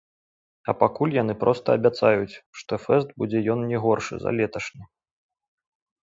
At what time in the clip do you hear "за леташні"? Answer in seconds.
4.23-4.83